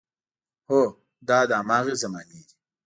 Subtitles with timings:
[0.69, 0.81] هو،
[1.27, 2.53] دا د هماغې زمانې دی.